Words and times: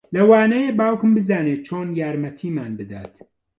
لەوانەیە 0.15 0.71
باوکم 0.79 1.11
بزانێت 1.15 1.61
چۆن 1.67 1.87
یارمەتیمان 2.01 2.71
بدات 2.79 3.13